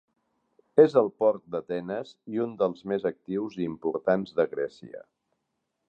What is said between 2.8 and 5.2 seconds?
més actius i importants de Grècia.